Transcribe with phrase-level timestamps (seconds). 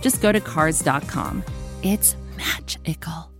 [0.00, 1.44] just go to cars.com.
[1.82, 3.30] It's magical.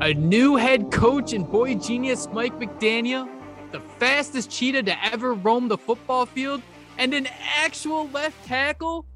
[0.00, 3.28] A new head coach and boy genius Mike McDaniel,
[3.72, 6.62] the fastest cheetah to ever roam the football field,
[6.98, 9.06] and an actual left tackle?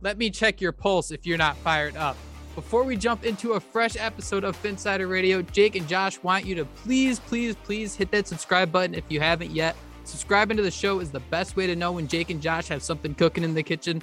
[0.00, 2.16] Let me check your pulse if you're not fired up.
[2.54, 6.54] Before we jump into a fresh episode of Phinsider Radio, Jake and Josh want you
[6.56, 9.76] to please, please, please hit that subscribe button if you haven't yet.
[10.08, 12.82] Subscribing to the show is the best way to know when Jake and Josh have
[12.82, 14.02] something cooking in the kitchen.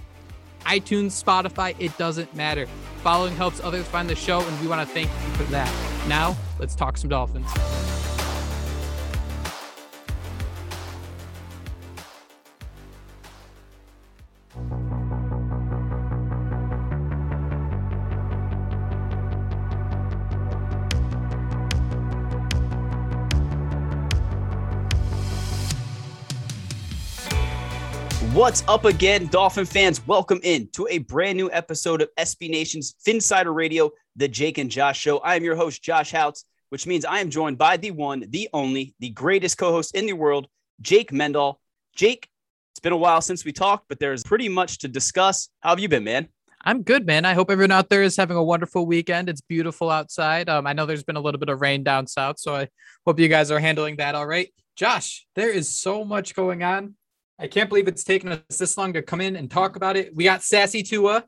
[0.64, 2.68] iTunes, Spotify, it doesn't matter.
[3.02, 5.72] Following helps others find the show, and we want to thank you for that.
[6.08, 7.50] Now, let's talk some Dolphins.
[28.36, 30.06] What's up again, Dolphin fans?
[30.06, 34.70] Welcome in to a brand new episode of SB Nation's Phinsider Radio, the Jake and
[34.70, 35.20] Josh Show.
[35.20, 38.50] I am your host, Josh Houts, which means I am joined by the one, the
[38.52, 40.50] only, the greatest co host in the world,
[40.82, 41.62] Jake Mendel.
[41.96, 42.28] Jake,
[42.74, 45.48] it's been a while since we talked, but there's pretty much to discuss.
[45.62, 46.28] How have you been, man?
[46.62, 47.24] I'm good, man.
[47.24, 49.30] I hope everyone out there is having a wonderful weekend.
[49.30, 50.50] It's beautiful outside.
[50.50, 52.68] Um, I know there's been a little bit of rain down south, so I
[53.08, 54.54] hope you guys are handling that all right.
[54.76, 56.96] Josh, there is so much going on.
[57.38, 60.16] I can't believe it's taken us this long to come in and talk about it.
[60.16, 61.26] We got Sassy Tua,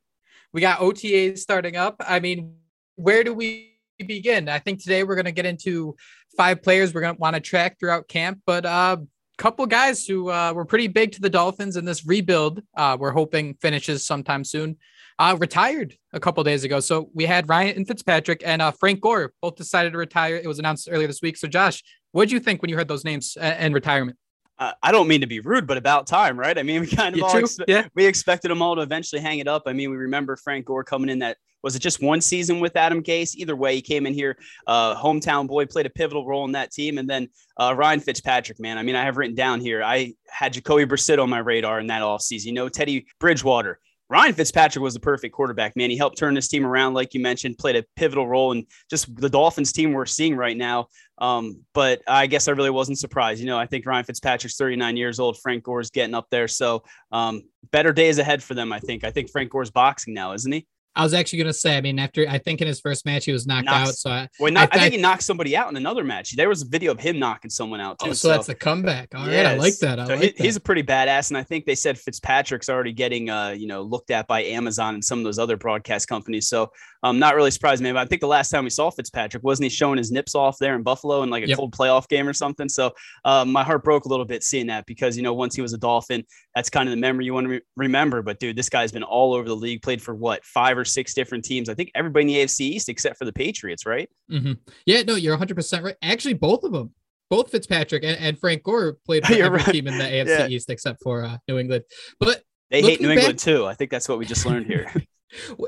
[0.54, 1.96] we got OTAs starting up.
[2.00, 2.56] I mean,
[2.96, 4.48] where do we begin?
[4.48, 5.96] I think today we're going to get into
[6.38, 8.98] five players we're going to want to track throughout camp, but a uh,
[9.38, 12.62] couple guys who uh, were pretty big to the Dolphins in this rebuild.
[12.76, 14.78] Uh, we're hoping finishes sometime soon.
[15.20, 16.80] Uh, retired a couple days ago.
[16.80, 20.36] So we had Ryan and Fitzpatrick and uh, Frank Gore both decided to retire.
[20.36, 21.38] It was announced earlier this week.
[21.38, 24.18] So Josh, what did you think when you heard those names and retirement?
[24.60, 26.58] Uh, I don't mean to be rude, but about time, right?
[26.58, 27.88] I mean, we kind of all expe- yeah.
[27.96, 29.64] we expected them all to eventually hang it up.
[29.66, 32.76] I mean, we remember Frank Gore coming in that was it just one season with
[32.76, 33.36] Adam Gase?
[33.36, 34.38] Either way, he came in here,
[34.68, 38.60] uh, hometown boy, played a pivotal role in that team, and then uh, Ryan Fitzpatrick,
[38.60, 38.78] man.
[38.78, 39.84] I mean, I have written down here.
[39.84, 42.50] I had Jacoby Brissett on my radar in that all season.
[42.50, 43.80] You know, Teddy Bridgewater.
[44.10, 45.90] Ryan Fitzpatrick was the perfect quarterback, man.
[45.90, 49.14] He helped turn this team around, like you mentioned, played a pivotal role in just
[49.16, 50.88] the Dolphins team we're seeing right now.
[51.18, 53.42] Um, but I guess I really wasn't surprised.
[53.42, 55.38] You know, I think Ryan Fitzpatrick's 39 years old.
[55.40, 56.48] Frank Gore's getting up there.
[56.48, 59.04] So um, better days ahead for them, I think.
[59.04, 60.66] I think Frank Gore's boxing now, isn't he?
[60.98, 61.78] I was actually gonna say.
[61.78, 63.96] I mean, after I think in his first match he was knocked Knocks- out.
[63.96, 66.36] So I, Well, not, I, I- think he knocked somebody out in another match.
[66.36, 68.10] There was a video of him knocking someone out too.
[68.10, 69.14] oh, so, that's the comeback.
[69.16, 70.00] All right, I like that.
[70.00, 70.42] I So like he- that.
[70.44, 73.84] he's a pretty badass, and I think they said Fitzpatrick's already getting, uh, you know,
[73.84, 76.50] looked at by Amazon and some of those other broadcast companies.
[76.50, 76.72] So
[77.04, 77.94] I'm not really surprised, man.
[77.94, 80.58] But I think the last time we saw Fitzpatrick wasn't he showing his nips off
[80.60, 81.58] there in Buffalo in like a Yep.
[81.58, 82.68] cold playoff game or something.
[82.70, 85.62] So uh, my heart broke a little bit seeing that because you know once he
[85.62, 86.24] was a Dolphin,
[86.56, 88.22] that's kind of the memory you want to re- remember.
[88.22, 91.14] But dude, this guy's been all over the league, played for what five or six
[91.14, 91.70] different teams.
[91.70, 94.10] I think everybody in the AFC East except for the Patriots, right?
[94.30, 94.54] hmm
[94.86, 95.96] Yeah, no, you're 100 percent right.
[96.02, 96.94] Actually, both of them,
[97.30, 99.68] both Fitzpatrick and, and Frank Gore played for every right.
[99.72, 100.48] team in the AFC Yeah.
[100.48, 101.84] East except for uh, New England.
[102.20, 102.42] But
[102.72, 103.66] They hate New back- England too.
[103.66, 104.92] I think that's what we just learned here.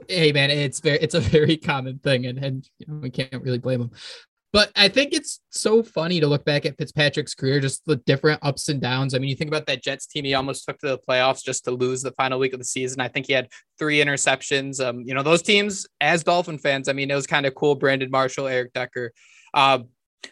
[0.07, 3.43] hey man it's very it's a very common thing and and you know, we can't
[3.43, 3.91] really blame him
[4.51, 8.39] but i think it's so funny to look back at fitzpatrick's career just the different
[8.41, 9.13] ups and downs.
[9.13, 11.65] I mean you think about that jets team he almost took to the playoffs just
[11.65, 13.01] to lose the final week of the season.
[13.01, 14.83] I think he had three interceptions.
[14.83, 17.75] Um you know those teams as dolphin fans i mean it was kind of cool
[17.75, 19.11] brandon marshall eric decker.
[19.53, 19.79] Uh,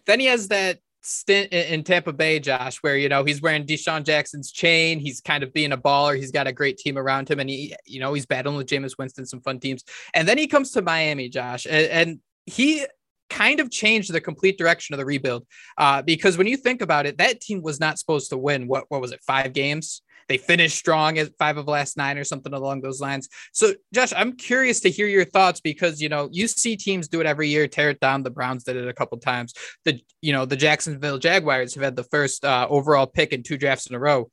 [0.05, 4.03] then he has that stint in, Tampa Bay, Josh, where you know he's wearing DeSean
[4.03, 4.99] Jackson's chain.
[4.99, 6.17] He's kind of being a baller.
[6.17, 8.97] He's got a great team around him, and he, you know, he's battling with Jameis
[8.97, 9.83] Winston, some fun teams.
[10.13, 12.85] And then he comes to Miami, Josh, and, and he
[13.29, 15.45] kind of changed the complete direction of the rebuild.
[15.77, 18.67] Uh, because when you think about it, that team was not supposed to win.
[18.67, 19.21] What what was it?
[19.25, 20.01] Five games.
[20.27, 23.29] They finished strong at five of last nine or something along those lines.
[23.53, 27.21] So, Josh, I'm curious to hear your thoughts because you know you see teams do
[27.21, 28.23] it every year, tear it down.
[28.23, 29.53] The Browns did it a couple times.
[29.85, 33.57] The you know the Jacksonville Jaguars have had the first uh, overall pick in two
[33.57, 34.29] drafts in a row.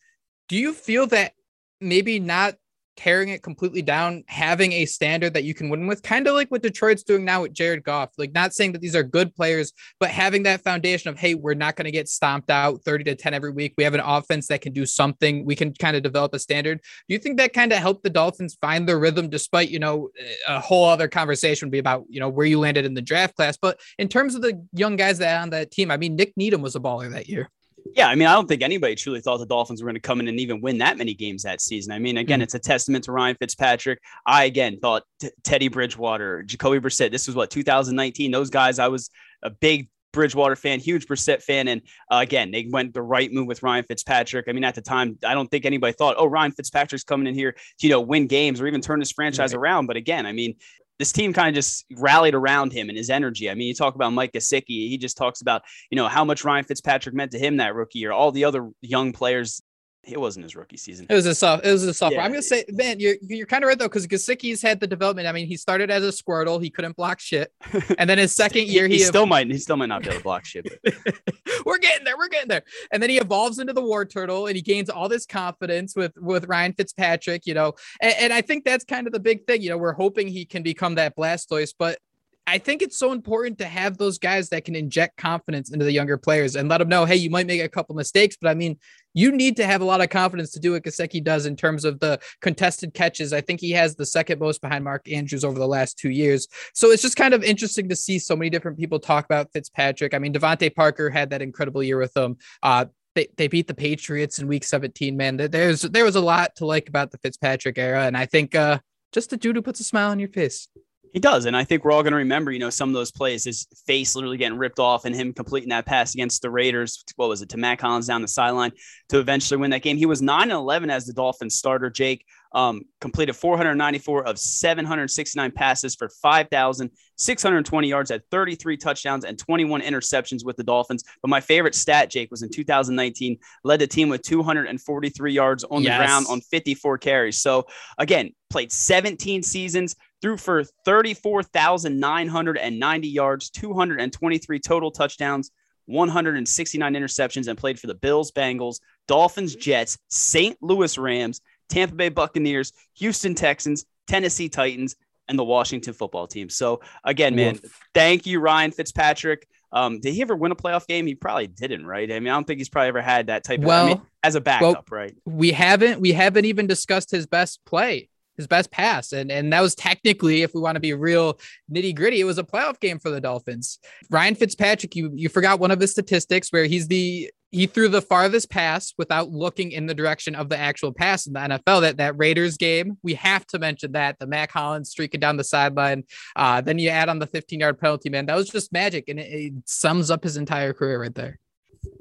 [0.49, 1.33] Do you feel that
[1.81, 2.55] maybe not
[2.97, 6.51] tearing it completely down, having a standard that you can win with, kind of like
[6.51, 8.11] what Detroit's doing now with Jared Goff.
[8.19, 11.55] Like, not saying that these are good players, but having that foundation of, hey, we're
[11.55, 13.75] not going to get stomped out 30 to 10 every week.
[13.77, 15.45] We have an offense that can do something.
[15.45, 16.81] We can kind of develop a standard.
[17.09, 20.11] Do you think that kind of helped the Dolphins find their rhythm, despite, you know,
[20.49, 23.37] a whole other conversation would be about, you know, where you landed in the draft
[23.37, 23.57] class?
[23.57, 26.63] But in terms of the young guys that on that team, I mean, Nik Needham
[26.63, 27.51] was a baller that year.
[27.93, 30.19] Yeah, I mean, I don't think anybody truly thought the Dolphins were going to come
[30.21, 31.93] in and even win that many games that season.
[31.93, 32.45] I mean, again, Mhm.
[32.45, 34.01] it's a testament to Ryan Fitzpatrick.
[34.27, 37.11] I again thought t- Teddy Bridgewater, Jacoby Brissett.
[37.11, 38.31] This was what 2019.
[38.31, 39.11] Those guys, I was
[39.43, 43.49] a big Bridgewater fan, huge Brissett fan, and uh, again, they went the right move
[43.49, 44.47] with Ryan Fitzpatrick.
[44.49, 47.35] I mean, at the time, I don't think anybody thought, oh, Ryan Fitzpatrick's coming in
[47.35, 49.59] here to you know win games or even turn this franchise Right.
[49.61, 49.87] around.
[49.87, 50.55] But again, I mean,
[50.99, 53.51] this team kind of just rallied around him and his energy.
[53.51, 54.89] I mean, you talk about Mike Gesicki.
[54.89, 57.99] He just talks about, you know, how much Ryan Fitzpatrick meant to him that rookie
[57.99, 58.13] year.
[58.13, 59.61] All the other young players,
[60.07, 61.07] it wasn't his rookie season.
[61.09, 61.65] It was a soft.
[61.65, 62.21] It was a sophomore.
[62.21, 62.25] Yeah.
[62.25, 65.27] I'm gonna say, man, you're you're kind of right though, because Gesicki's had the development.
[65.27, 66.63] I mean, he started as a Squirtle.
[66.63, 67.53] He couldn't block shit,
[67.99, 70.19] and then his second year, he, he, still might he still might not be able
[70.19, 70.67] to block shit.
[71.67, 72.17] We're getting there.
[72.17, 72.63] We're getting there.
[72.93, 76.47] And then he evolves into the Wartortle, and he gains all this confidence with with
[76.47, 77.47] Ryan Fitzpatrick.
[77.47, 79.63] You know, and, and I think that's kind of the big thing.
[79.63, 81.99] You know, we're hoping he can become that Blastoise, but.
[82.47, 85.93] I think it's so important to have those guys that can inject confidence into the
[85.93, 88.55] younger players and let them know, hey, you might make a couple mistakes, but I
[88.55, 88.79] mean,
[89.15, 91.85] you need to have a lot of confidence to do what Gesicki does in terms
[91.85, 93.33] of the contested catches.
[93.33, 96.49] I think he has the second most behind Mark Andrews over the last two years.
[96.75, 100.13] So it's just kind of interesting to see so many different people talk about Fitzpatrick.
[100.15, 102.37] I mean, DeVante Parker had that incredible year with them.
[102.63, 105.37] Uh, they, they beat the Patriots in week 17, man.
[105.37, 108.05] There- There's there was a lot to like about the Fitzpatrick era.
[108.07, 108.81] And I think uh
[109.13, 110.67] just a dude who puts a smile on your face.
[111.15, 113.13] He does, and I think we're all going to remember, you know, some of those
[113.13, 113.45] plays.
[113.45, 117.05] His face literally getting ripped off, and him completing that pass against the Raiders.
[117.15, 118.73] What was it to Mack Hollins down the sideline
[119.11, 119.97] to eventually win that game?
[119.97, 121.89] He was nine and eleven as the Dolphins starter.
[121.89, 129.81] Jake um, completed 494 of 769 passes for 5,620 yards, at 33 touchdowns and 21
[129.83, 131.03] interceptions with the Dolphins.
[131.21, 135.83] But my favorite stat, Jake, was in 2019, led the team with 243 yards on
[135.83, 135.99] Yes.
[135.99, 137.41] the ground on 54 carries.
[137.43, 137.67] So
[137.99, 145.51] again, played 17 seasons, threw for 34,990 yards, 223 total touchdowns,
[145.87, 150.57] 169 interceptions, and played for the Bills, Bengals, Dolphins, Jets, St.
[150.63, 154.97] Louis Rams, Tampa Bay Buccaneers, Houston Texans, Tennessee Titans,
[155.29, 156.51] and the Washington football team.
[156.51, 157.59] So again, man,
[157.95, 159.49] thank you, Ryan Fitzpatrick.
[159.73, 161.07] Um, did he ever win a playoff game?
[161.07, 162.11] He probably didn't, right?
[162.13, 164.03] I mean, I don't think he's probably ever had that type of I Well- mean,
[164.23, 165.15] as a backup, right?
[165.25, 169.61] we haven't we haven't even discussed his best play his best pass and and that
[169.61, 171.39] was technically if we want to be real
[171.73, 173.79] nitty gritty it was a playoff game for the dolphins
[174.11, 178.03] ryan fitzpatrick you you forgot one of his statistics where he's the he threw the
[178.03, 181.83] farthest pass without looking in the direction of the actual pass in the NFL.
[181.83, 185.45] That that Raiders game, we have to mention that the Mack Hollins streaking down the
[185.45, 186.03] sideline.
[186.35, 188.27] Uh, then you add on the 15 yard penalty, man.
[188.27, 191.39] That was just magic, and it, it sums up his entire career right there.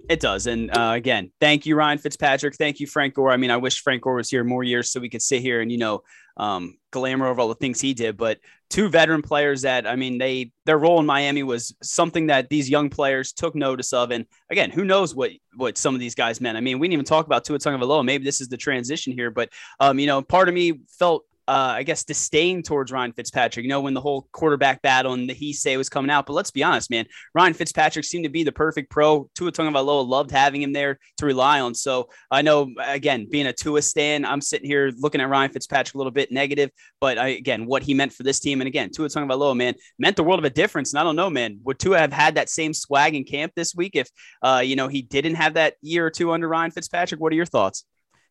[0.09, 0.47] It does.
[0.47, 2.55] And uh, again, thank you, Ryan Fitzpatrick.
[2.55, 3.31] Thank you, Frank Gore.
[3.31, 5.61] I mean, I wish Frank Gore was here more years so we could sit here
[5.61, 6.03] and, you know,
[6.35, 8.39] um, glamour over all the things he did, but
[8.73, 12.67] two veteran players that I mean they their role in Miami was something that these
[12.67, 14.09] young players took notice of.
[14.09, 16.57] And again, who knows what what some of these guys meant?
[16.57, 18.03] I mean, we didn't even talk about Tua Tagovailoa.
[18.03, 19.49] Maybe this is the transition here, but
[19.79, 23.63] um, you know, part of me felt uh, I guess, disdain towards Ryan Fitzpatrick.
[23.63, 26.25] You know, when the whole quarterback battle and the he say was coming out.
[26.25, 29.29] But let's be honest, man, Ryan Fitzpatrick seemed to be the perfect pro.
[29.35, 31.75] Tua Tagovailoa loved having him there to rely on.
[31.75, 35.95] So I know, again, being a Tua stan, I'm sitting here looking at Ryan Fitzpatrick
[35.95, 36.71] a little bit negative.
[37.01, 40.15] But I, again, what he meant for this team, and again, Tua Tagovailoa, man, meant
[40.15, 40.93] the world of a difference.
[40.93, 43.75] And I don't know, man, would Tua have had that same swag in camp this
[43.75, 44.09] week if,
[44.41, 47.19] uh, you know, he didn't have that year or two under Ryan Fitzpatrick?
[47.19, 47.85] What are your thoughts?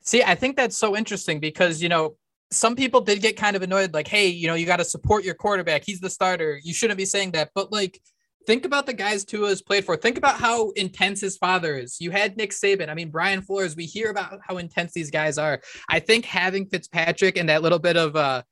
[0.05, 2.17] See, I think that's so interesting because, you know,
[2.53, 5.25] some people did get kind of annoyed, like, hey, you know, you got to support
[5.25, 5.85] your quarterback.
[5.85, 6.61] He's the starter.
[6.63, 7.51] You shouldn't be saying that.
[7.55, 8.01] But like,
[8.47, 9.97] think about the guys Tua has played for.
[9.97, 12.01] Think about how intense his father is.
[12.01, 12.89] You had Nick Saban.
[12.89, 13.77] I mean, Brian Flores.
[13.77, 15.61] We hear about how intense these guys are.
[15.89, 18.43] I think having Fitzpatrick and that little bit of uh,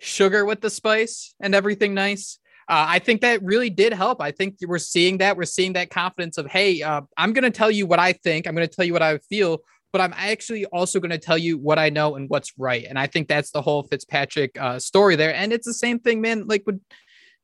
[0.00, 2.38] sugar with the spice and everything nice.
[2.68, 4.22] Uh, I think that really did help.
[4.22, 5.36] I think we're seeing that.
[5.36, 8.46] We're seeing that confidence of, hey, uh, I'm going to tell you what I think.
[8.46, 11.38] I'm going to tell you what I feel but I'm actually also going to tell
[11.38, 12.84] you what I know and what's right.
[12.88, 15.34] And I think that's the whole Fitzpatrick uh, story there.
[15.34, 16.46] And it's the same thing, man.
[16.46, 16.76] Like what,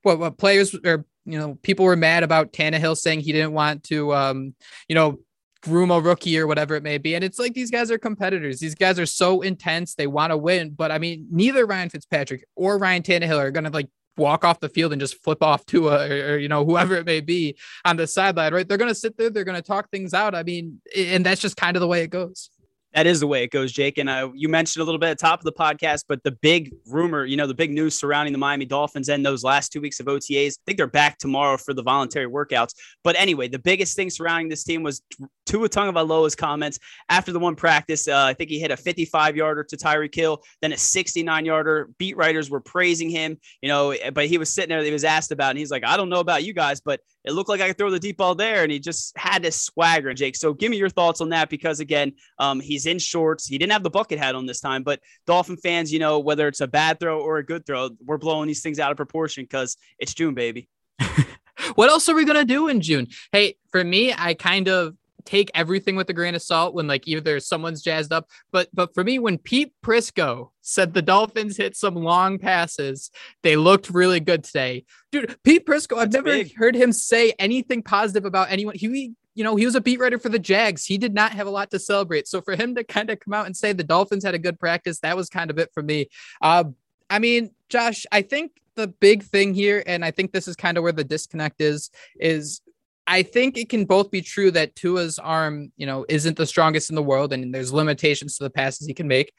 [0.03, 3.85] what, what players or you know people were mad about Tannehill saying he didn't want
[3.85, 4.55] to, um,
[4.89, 5.19] you know,
[5.63, 7.15] groom a rookie or whatever it may be.
[7.15, 8.61] And it's like these guys are competitors.
[8.61, 9.95] These guys are so intense.
[9.95, 10.71] They want to win.
[10.71, 13.89] But I mean, neither Ryan Fitzpatrick or Ryan Tannehill are going to like
[14.19, 17.21] walk off the field and just flip off Tua or, you know whoever it may
[17.21, 20.15] be on the sideline right they're going to sit there they're going to talk things
[20.15, 22.51] out i mean and that's just kind of the way it goes
[22.95, 23.99] that is the way it goes, Jake.
[23.99, 26.33] And uh, you mentioned a little bit at the top of the podcast, but the
[26.33, 29.81] big rumor, you know, the big news surrounding the Miami Dolphins and those last two
[29.81, 32.75] weeks of OTAs, I think they're back tomorrow for the voluntary workouts.
[33.05, 35.03] But anyway, the biggest thing surrounding this team was
[35.49, 36.79] Tua Tagovailoa's comments
[37.09, 38.07] after the one practice.
[38.07, 41.89] Uh, I think he hit a 55 yarder to Tyreek Hill, then a 69 yarder.
[41.97, 44.83] Beat writers were praising him, you know, but he was sitting there.
[44.83, 47.33] He was asked about, and he's like, "I don't know about you guys, but it
[47.33, 50.13] looked like I could throw the deep ball there," and he just had this swagger,
[50.13, 50.37] Jake.
[50.37, 53.47] So give me your thoughts on that because again, um, he's in shorts.
[53.47, 56.47] He didn't have the bucket hat on this time, but Dolphin fans, you know, whether
[56.47, 59.45] it's a bad throw or a good throw, we're blowing these things out of proportion
[59.45, 60.69] because it's June, baby.
[61.75, 63.07] what else are we gonna do in June?
[63.33, 64.95] Hey, for me, I kind of
[65.25, 68.29] take everything with a grain of salt when like either someone's jazzed up.
[68.53, 73.11] But but for me, when Pete Prisco said the Dolphins hit some long passes,
[73.43, 74.85] they looked really good today.
[75.13, 76.55] Dude, Pete Prisco, I've never big.
[76.57, 78.75] heard him say anything positive about anyone.
[78.77, 80.85] He you know, he was a beat writer for the Jags.
[80.85, 82.27] He did not have a lot to celebrate.
[82.27, 84.59] So for him to kind of come out and say the Dolphins had a good
[84.59, 86.09] practice, that was kind of it for me.
[86.43, 86.65] Uh,
[87.09, 90.77] I mean, Josh, I think the big thing here, and I think this is kind
[90.77, 92.63] of where the disconnect is, is
[93.09, 96.91] I think it can both be true that Tua's arm, you know, isn't the strongest
[96.91, 99.33] in the world and there's limitations to the passes he can make.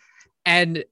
[0.44, 0.84] And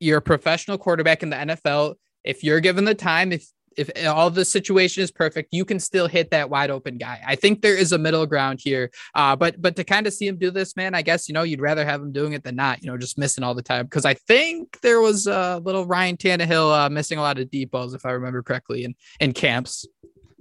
[0.00, 1.94] you're a professional quarterback in the NFL.
[2.24, 6.08] If you're given the time, if if all the situation is perfect, you can still
[6.08, 7.20] hit that wide open guy.
[7.26, 8.90] I think there is a middle ground here.
[9.14, 11.42] Uh, but but to kind of see him do this, man, I guess you know
[11.42, 12.82] you'd rather have him doing it than not.
[12.82, 16.16] You know, just missing all the time because I think there was a little Ryan
[16.16, 19.86] Tannehill uh, missing a lot of deep balls, if I remember correctly, in in camps.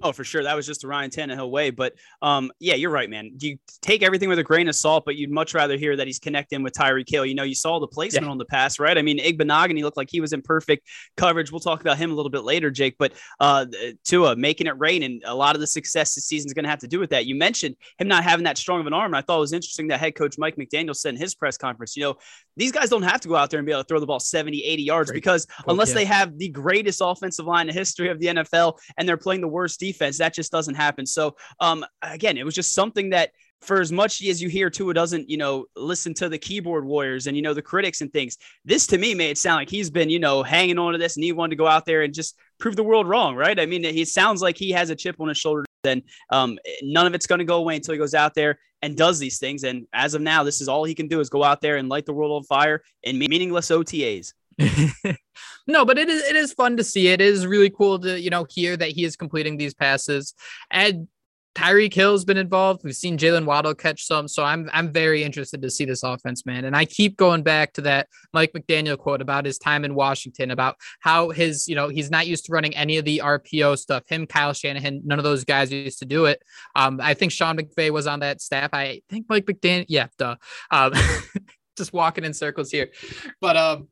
[0.05, 0.43] Oh, for sure.
[0.43, 1.71] That was just the Ryan Tannehill way.
[1.71, 3.31] But um, yeah, you're right, man.
[3.39, 6.19] You take everything with a grain of salt, but you'd much rather hear that he's
[6.19, 7.25] connecting with Tyreek Hill.
[7.25, 8.31] You know, you saw the placement yeah.
[8.31, 8.99] on the pass, right?
[8.99, 11.51] I mean, Igbinoghene looked like he was in perfect coverage.
[11.51, 12.97] We'll talk about him a little bit later, Jake.
[12.99, 13.65] But uh,
[14.03, 16.69] Tua making it rain, and a lot of the success this season is going to
[16.69, 17.25] have to do with that.
[17.25, 19.07] You mentioned him not having that strong of an arm.
[19.07, 21.57] And I thought it was interesting that head coach Mike McDaniel said in his press
[21.57, 22.17] conference, you know,
[22.57, 24.19] these guys don't have to go out there and be able to throw the ball
[24.19, 25.17] 70, 80 yards Great.
[25.17, 25.95] because unless yeah.
[25.95, 29.41] they have the greatest offensive line in the history of the NFL and they're playing
[29.41, 31.05] the worst defense, that just doesn't happen.
[31.05, 34.93] So, um, again, it was just something that for as much as you hear Tua
[34.93, 38.37] doesn't, you know, listen to the keyboard warriors and, you know, the critics and things,
[38.63, 41.15] this to me made it sound like he's been, you know, hanging on to this
[41.15, 43.59] and he wanted to go out there and just prove the world wrong, right?
[43.59, 45.65] I mean, he sounds like he has a chip on his shoulder.
[45.83, 48.95] Then um, none of it's going to go away until he goes out there and
[48.95, 49.63] does these things.
[49.63, 51.89] And as of now, this is all he can do is go out there and
[51.89, 54.33] light the world on fire in meaningless OTAs.
[55.67, 57.07] no, but it is it is fun to see.
[57.07, 60.33] It is really cool to you know hear that he is completing these passes.
[60.71, 61.07] And
[61.55, 62.81] Tyreek Hill's been involved.
[62.83, 66.45] We've seen Jaylen Waddle catch some, so I'm I'm very interested to see this offense,
[66.45, 66.65] man.
[66.65, 70.51] And I keep going back to that Mike McDaniel quote about his time in Washington,
[70.51, 74.03] about how his you know he's not used to running any of the RPO stuff.
[74.07, 76.43] Him, Kyle Shanahan, none of those guys used to do it.
[76.75, 78.71] Um, I think Sean McVay was on that staff.
[78.73, 80.35] I think Mike McDaniel, yeah, duh.
[80.71, 80.91] Um,
[81.77, 82.91] just walking in circles here,
[83.39, 83.87] but um,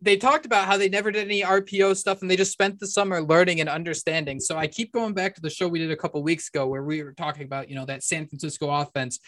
[0.00, 2.86] they talked about how they never did any RPO stuff and they just spent the
[2.86, 4.40] summer learning and understanding.
[4.40, 6.82] So I keep going back to the show we did a couple weeks ago where
[6.82, 9.18] we were talking about, you know, that San Francisco offense.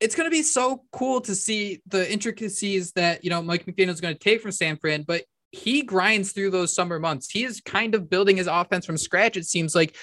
[0.00, 3.88] It's going to be so cool to see the intricacies that, you know, Mike McDaniel
[3.88, 7.30] is going to take from San Fran, but he grinds through those summer months.
[7.30, 9.36] He is kind of building his offense from scratch.
[9.36, 9.96] It seems like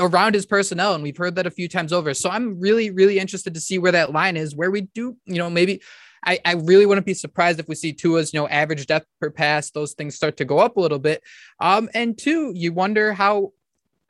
[0.00, 3.16] around his personnel and we've heard that a few times over so i'm really really
[3.16, 5.80] interested to see where that line is where we do you know maybe
[6.24, 9.30] I, I really wouldn't be surprised if we see Tua's, you know, average depth per
[9.30, 11.22] pass, those things start to go up a little bit.
[11.60, 13.52] Um, and two, you wonder how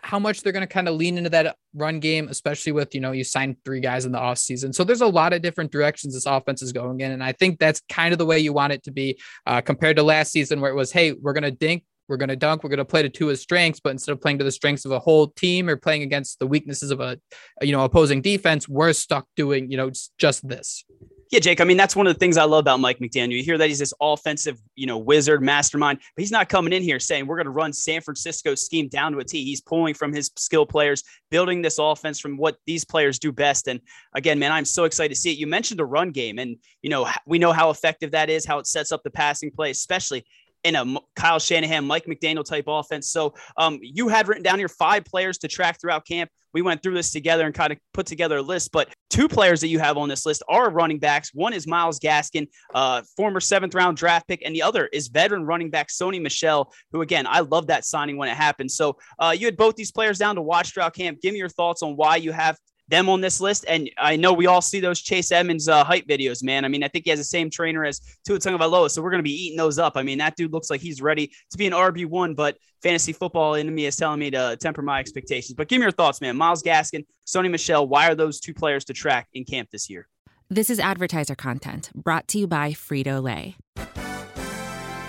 [0.01, 3.01] how much they're going to kind of lean into that run game, especially with, you
[3.01, 4.75] know, you signed three guys in the offseason.
[4.75, 7.13] So there's a lot of different directions this offense is going in.
[7.13, 9.97] And I think that's kind of the way you want it to be uh, compared
[9.97, 12.63] to last season where it was, hey, we're going to dink, we're going to dunk,
[12.63, 14.93] we're going to play to Tua's strengths, but instead of playing to the strengths of
[14.93, 17.19] a whole team or playing against the weaknesses of a,
[17.61, 20.85] you know, opposing defense, we're stuck doing, you know, just this.
[21.31, 21.61] Yeah, Jake.
[21.61, 23.37] I mean, that's one of the things I love about Mike McDaniel.
[23.37, 26.83] You hear that he's this offensive, you know, wizard, mastermind, but he's not coming in
[26.83, 29.45] here saying we're going to run San Francisco's scheme down to a T.
[29.45, 33.69] He's pulling from his skill players, building this offense from what these players do best.
[33.69, 33.81] And
[34.15, 35.39] again, man, I'm so excited to see it.
[35.39, 38.59] You mentioned the run game, and you know, we know how effective that is, how
[38.59, 40.25] it sets up the passing play, especially
[40.65, 43.09] in a Kyle Shanahan, Mike McDaniel type offense.
[43.09, 46.31] So um, you had written down here five players to track throughout camp.
[46.55, 49.61] We went through this together and kind of put together a list, but two players
[49.61, 51.33] that you have on this list are running backs.
[51.35, 55.45] One is Myles Gaskin, uh, former seventh round draft pick, and the other is veteran
[55.45, 58.71] running back Sony Michel, who again, I love that signing when it happened.
[58.71, 61.21] So uh, you had both these players down to watch throughout camp.
[61.21, 63.65] Give me your thoughts on why you have them on this list.
[63.69, 66.65] And I know we all see those Chase Edmonds uh, hype videos, man.
[66.65, 69.23] I mean, I think he has the same trainer as Tua Tagovailoa, so we're going
[69.23, 69.97] to be eating those up.
[69.97, 73.13] I mean, that dude looks like he's ready to be an RB one, but fantasy
[73.13, 75.55] football in me is telling me to temper my expectations.
[75.55, 76.37] But give me your thoughts, man.
[76.37, 77.87] Myles Gaskin, Sony Michel.
[77.87, 80.09] why are those two players to track in camp this year?
[80.51, 83.57] This is advertiser content brought to you by Frito Lay.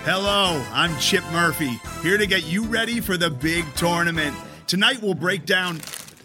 [0.04, 4.34] Hello, I'm Chip Murphy, here to get you ready for the big tournament.
[4.66, 5.78] Tonight we'll break down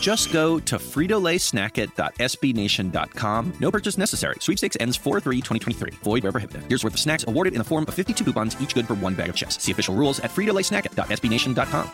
[0.00, 3.52] Just go to fritolaysnacket.sbnation.com.
[3.60, 4.36] No purchase necessary.
[4.40, 5.94] Sweepstakes ends 4-3-2023.
[5.94, 6.64] Void where prohibited.
[6.68, 9.14] Here's worth of snacks awarded in the form of 52 coupons, each good for one
[9.14, 9.62] bag of chips.
[9.62, 11.90] See official rules at fritolaysnacket.sbnation.com.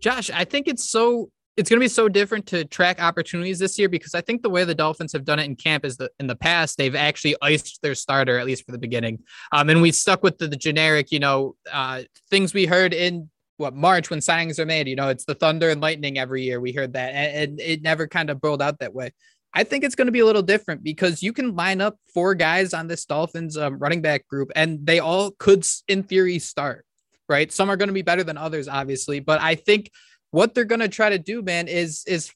[0.00, 3.78] Josh, I think it's so it's going to be so different to track opportunities this
[3.78, 6.12] year because I think the way the Dolphins have done it in camp is that
[6.18, 9.18] in the past they've actually iced their starter at least for the beginning,
[9.52, 13.28] um, and we stuck with the, the generic, you know, uh, things we heard in
[13.60, 14.88] what March when signings are made.
[14.88, 16.60] You know, it's the thunder and lightning every year.
[16.60, 19.12] We heard that, and, and it never kind of rolled out that way.
[19.52, 22.34] I think it's going to be a little different because you can line up four
[22.34, 26.86] guys on this Dolphins um, running back group, and they all could, in theory, start.
[27.28, 27.52] Right?
[27.52, 29.90] Some are going to be better than others, obviously, but I think
[30.32, 32.32] what they're going to try to do, man, is is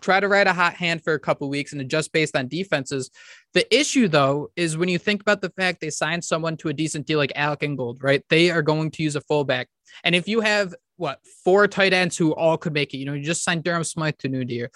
[0.00, 3.10] try to ride a hot hand for a couple weeks and adjust based on defenses.
[3.56, 6.74] The issue, though, is when you think about the fact they signed someone to a
[6.74, 8.22] decent deal like Alec Ingold, right?
[8.28, 9.68] They are going to use a fullback.
[10.04, 13.14] And if you have what four tight ends who all could make it, you know,
[13.14, 14.68] you just signed Durham Smythe to New Deal.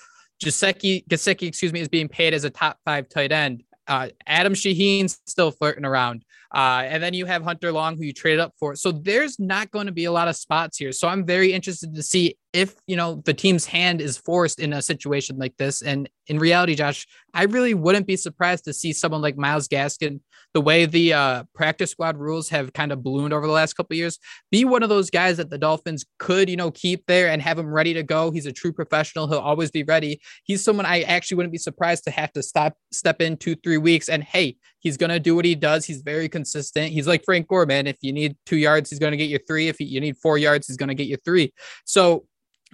[0.42, 3.64] Gesicki, Gesicki, excuse me, is being paid as a top five tight end.
[3.86, 6.24] Uh, Adam Shaheen's still flirting around.
[6.50, 8.76] Uh, and then you have Hunter Long, who you traded up for.
[8.76, 10.92] So there's not going to be a lot of spots here.
[10.92, 14.72] So I'm very interested to see if you know the team's hand is forced in
[14.72, 15.82] a situation like this.
[15.82, 20.20] And in reality, Josh, I really wouldn't be surprised to see someone like Myles Gaskin,
[20.52, 23.96] the way the uh, practice squad rules have kind of ballooned over the last couple
[23.96, 24.18] years,
[24.50, 27.58] be one of those guys that the Dolphins could, you know, keep there and have
[27.58, 28.30] him ready to go.
[28.30, 29.28] He's a true professional.
[29.28, 30.20] He'll always be ready.
[30.44, 33.78] He's someone I actually wouldn't be surprised to have to stop, step in two, three
[33.78, 34.08] weeks.
[34.08, 35.84] And hey, he's gonna do what he does.
[35.84, 36.92] He's very consistent.
[36.92, 37.86] He's like Frank Gore, man.
[37.86, 39.68] If you need two yards, he's gonna get you three.
[39.68, 41.52] If you need four yards, he's gonna get you three.
[41.84, 42.24] So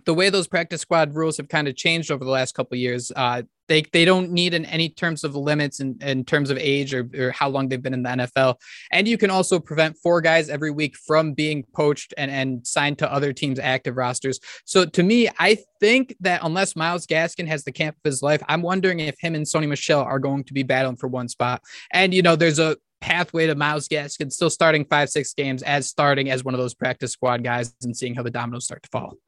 [0.07, 3.12] the way those practice squad rules have kind of changed over the last couple years,
[3.14, 6.95] uh, they they don't need in any terms of limits in, in terms of age
[6.95, 8.55] or, or how long they've been in the NFL.
[8.92, 12.99] And you can also prevent four guys every week from being poached and, and signed
[12.99, 14.38] to other teams' active rosters.
[14.64, 18.42] So to me, I think that unless Myles Gaskin has the camp of his life,
[18.49, 21.62] I'm wondering if him and Sony Michel are going to be battling for one spot.
[21.90, 25.88] And you know, there's a pathway to Myles Gaskin still starting five, six games as
[25.88, 28.88] starting as one of those practice squad guys and seeing how the dominoes start to
[28.90, 29.19] fall.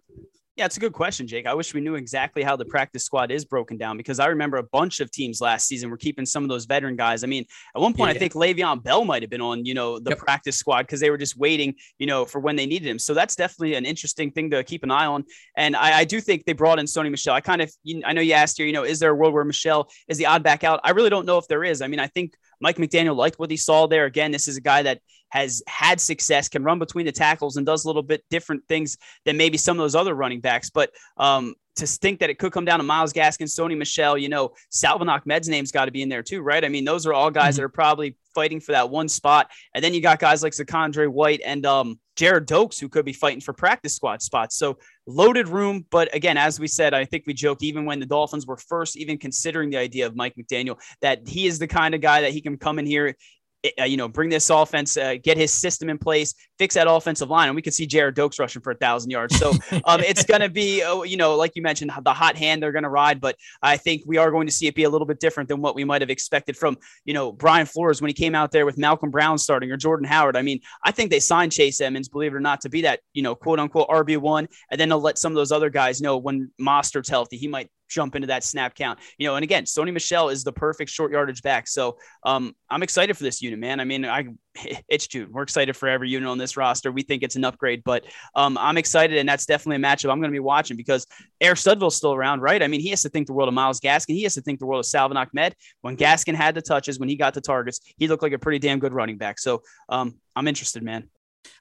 [0.58, 1.46] Yeah, it's a good question, Jake.
[1.46, 4.56] I wish we knew exactly how the practice squad is broken down because I remember
[4.56, 7.22] a bunch of teams last season were keeping some of those veteran guys.
[7.22, 7.44] I mean,
[7.76, 10.10] at one point, yeah, I think Le'Veon Bell might have been on, you know, the
[10.10, 10.18] yep.
[10.18, 12.98] practice squad because they were just waiting, you know, for when they needed him.
[12.98, 15.26] So that's definitely an interesting thing to keep an eye on.
[15.56, 17.34] And I, I do think they brought in Sony Michel.
[17.34, 19.34] I kind of, you, I know you asked here, you know, is there a world
[19.34, 20.80] where Michel is the odd back out?
[20.82, 21.82] I really don't know if there is.
[21.82, 24.06] I mean, I think Mike McDaniel liked what he saw there.
[24.06, 27.66] Again, this is a guy that has had success, can run between the tackles, and
[27.66, 30.70] does a little bit different things than maybe some of those other running backs.
[30.70, 34.28] But um, to think that it could come down to Myles Gaskin, Sony Michel, you
[34.28, 36.64] know, Salvon Ahmed's name's got to be in there too, right?
[36.64, 37.56] I mean, those are all guys mm-hmm.
[37.56, 39.50] that are probably fighting for that one spot.
[39.74, 43.12] And then you got guys like ZaQuandre White and um, Gerrid Doaks who could be
[43.12, 44.56] fighting for practice squad spots.
[44.56, 45.86] So loaded room.
[45.90, 48.96] But again, as we said, I think we joked even when the Dolphins were first
[48.96, 52.32] even considering the idea of Mike McDaniel that he is the kind of guy that
[52.32, 53.14] he can come in here
[53.62, 57.48] you know, bring this offense, uh, get his system in place, fix that offensive line,
[57.48, 59.36] and we could see Gerrid Doaks rushing for a thousand yards.
[59.38, 59.52] So
[59.84, 62.72] um, it's going to be, uh, you know, like you mentioned, the hot hand they're
[62.72, 63.20] going to ride.
[63.20, 65.60] But I think we are going to see it be a little bit different than
[65.60, 68.66] what we might have expected from, you know, Brian Flores when he came out there
[68.66, 70.36] with Malcolm Brown starting or Jordan Howard.
[70.36, 73.00] I mean, I think they signed Chase Edmonds, believe it or not, to be that,
[73.12, 76.00] you know, quote unquote RB one, and then they'll let some of those other guys
[76.00, 78.98] know when Mostert's healthy, he might jump into that snap count.
[79.18, 81.66] You know, and again, Sony Michel is the perfect short yardage back.
[81.66, 83.80] So um, I'm excited for this unit, man.
[83.80, 84.28] I mean, I
[84.88, 85.30] it's June.
[85.32, 86.92] We're excited for every unit on this roster.
[86.92, 90.20] We think it's an upgrade, but um, I'm excited, and that's definitely a matchup I'm
[90.20, 91.06] going to be watching because
[91.40, 92.62] Eric Studesville's still around, right?
[92.62, 94.14] I mean, he has to think the world of Myles Gaskin.
[94.14, 95.54] He has to think the world of Salvon Ahmed.
[95.80, 98.58] When Gaskin had the touches, when he got the targets, he looked like a pretty
[98.58, 99.38] damn good running back.
[99.38, 101.08] So um, I'm interested, man.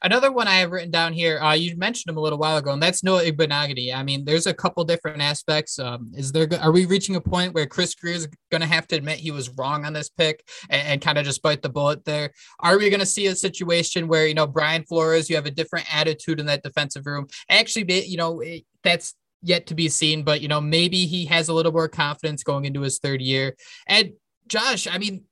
[0.02, 2.72] Another one I have written down here, uh, you mentioned him a little while ago,
[2.72, 3.96] and that's Noah Igbinoghene.
[3.96, 5.80] I mean, there's a couple different aspects.
[5.80, 8.88] Um, is there are we reaching a point where Chris Grier is going to have
[8.88, 11.70] to admit he was wrong on this pick and, and kind of just bite the
[11.70, 12.32] bullet there?
[12.60, 15.52] Are we going to see a situation where you know Brian Flores, you have a
[15.52, 17.28] different attitude in that defensive room?
[17.50, 21.50] Actually, you know, it, that's yet to be seen, but you know, maybe he has
[21.50, 23.56] a little more confidence going into his third year.
[23.88, 24.14] And
[24.48, 25.24] Josh, I mean,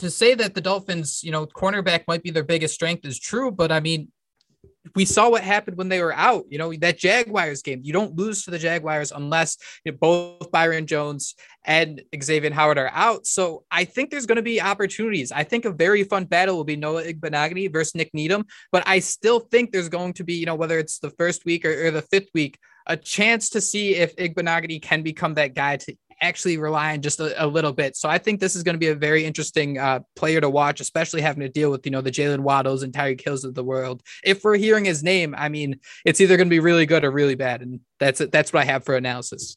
[0.00, 3.50] to say that the Dolphins, you know, cornerback might be their biggest strength is true,
[3.50, 4.08] but I mean,
[4.94, 6.44] we saw what happened when they were out.
[6.48, 10.50] You know, that Jaguars game, you don't lose to the Jaguars unless you know, both
[10.50, 11.34] Byron Jones
[11.64, 13.26] and Xavier Howard are out.
[13.26, 15.32] So I think there's going to be opportunities.
[15.32, 19.00] I think a very fun battle will be Noah Igbinoghene versus Nik Needham, but I
[19.00, 21.90] still think there's going to be, you know, whether it's the first week or, or
[21.90, 26.56] the fifth week, a chance to see if Igbinoghene can become that guy to actually
[26.58, 27.96] rely on just a, a little bit.
[27.96, 30.80] So I think this is going to be a very interesting uh, player to watch,
[30.80, 33.64] especially having to deal with, you know, the Jaylen Waddles and Tyreek Hills of the
[33.64, 34.02] world.
[34.24, 37.10] If we're hearing his name, I mean, it's either going to be really good or
[37.10, 37.62] really bad.
[37.62, 38.32] And that's it.
[38.32, 39.56] That's what I have for analysis.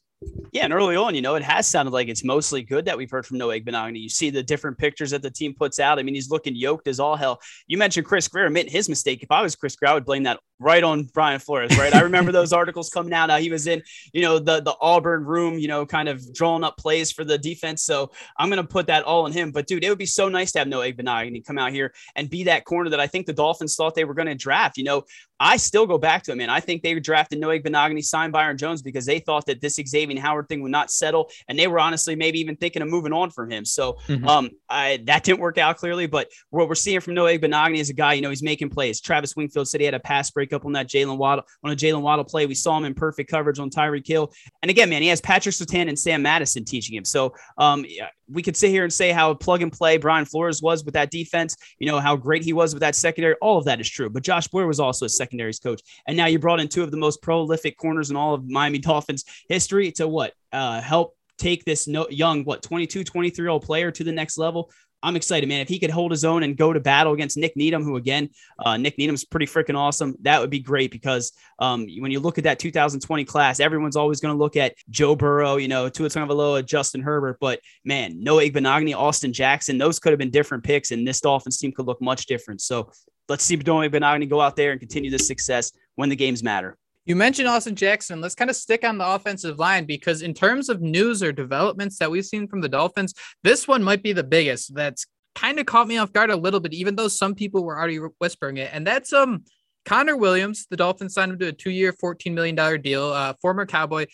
[0.52, 3.12] Yeah, and early on, you know, it has sounded like it's mostly good that we've
[3.12, 3.99] heard from Noah Igbinoghene.
[3.99, 5.99] You see the different pictures that the team puts out.
[5.99, 7.41] I mean, he's looking yoked as all hell.
[7.67, 9.23] You mentioned Chris Grier admitting his mistake.
[9.23, 11.93] If I was Chris Grier, I would blame that right on Brian Flores, right?
[11.93, 13.30] I remember those articles coming out.
[13.30, 16.63] How he was in, you know, the the Auburn room, you know, kind of drawing
[16.63, 17.84] up plays for the defense.
[17.84, 19.52] So I'm gonna put that all on him.
[19.52, 22.30] But dude, it would be so nice to have Noah Igbinoghene come out here and
[22.30, 24.78] be that corner that I think the Dolphins thought they were going to draft.
[24.78, 25.04] You know,
[25.39, 26.49] I still go back to him, man.
[26.49, 30.19] I think they drafted Noah Igbinoghene, signed Byron Jones because they thought that this Xavier
[30.21, 33.30] Howard thing would not settle, and they were honestly maybe even thinking of moving on
[33.30, 33.65] from him.
[33.65, 34.28] So mm-hmm.
[34.28, 36.08] um, I, that didn't work out clearly.
[36.08, 39.02] But what we're seeing from Noah Igbinoghene is a guy, you know, he's making plays.
[39.02, 42.02] Travis Wingfield said he had a pass breakup on that Jaylen Waddle on a Jaylen
[42.02, 42.46] Waddle play.
[42.46, 44.32] We saw him in perfect coverage on Tyreek Hill.
[44.62, 47.06] And again, man, he has Patrick Surtain and Sam Madison teaching him.
[47.06, 47.86] So um,
[48.30, 51.12] we could sit here and say how plug and play Brian Flores was with that
[51.12, 53.36] defense, you know, how great he was with that secondary.
[53.42, 54.10] All of that is true.
[54.10, 55.82] But Josh Boyer was also a secondaries coach.
[56.08, 58.78] And now you brought in two of the most prolific corners in all of Miami
[58.80, 60.34] Dolphins history to what?
[60.52, 64.38] Uh, help take this no, young, what, 22, 23 year old player to the next
[64.38, 64.72] level.
[65.04, 65.60] I'm excited, man.
[65.60, 68.30] If he could hold his own and go to battle against Nik Needham, who again,
[68.66, 72.38] uh, Nik Needham's pretty freaking awesome, that would be great because um, when you look
[72.38, 76.08] at that 2020 class, everyone's always going to look at Joe Burrow, you know, Tua
[76.08, 80.92] Tagovailoa, Justin Herbert, but man, Noah Igbinoghene, Austin Jackson, those could have been different picks,
[80.92, 82.62] and this Dolphins team could look much different.
[82.62, 82.89] So
[83.28, 86.78] let's see Noah Igbinoghene go out there and continue this success when the games matter.
[87.06, 88.22] You mentioned Austin Jackson.
[88.22, 91.98] Let's kind of stick on the offensive line because, in terms of news or developments
[92.00, 93.13] that we've seen from the Dolphins,
[93.44, 94.74] this one might be the biggest.
[94.74, 97.78] That's kind of caught me off guard a little bit, even though some people were
[97.78, 98.70] already whispering it.
[98.72, 99.44] And that's um
[99.86, 100.66] Connor Williams.
[100.70, 103.06] The Dolphins signed him to a two-year, $14 million deal.
[103.06, 104.06] Uh, former Cowboy.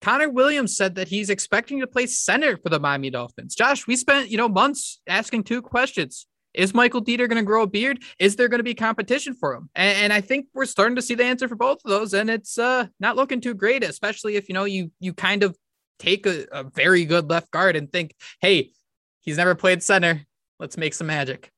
[0.00, 3.54] Connor Williams said that he's expecting to play center for the Miami Dolphins.
[3.54, 6.26] Josh, we spent you know months asking two questions.
[6.54, 8.02] Is Michael Deiter going to grow a beard?
[8.18, 9.70] Is there going to be competition for him?
[9.74, 12.28] And, and, I think we're starting to see the answer for both of those, and
[12.28, 15.56] it's uh, not looking too great, especially if you know you you kind of
[15.98, 18.70] take a, a very good left guard and think, hey,
[19.20, 20.22] he's never played center.
[20.58, 21.50] Let's make some magic.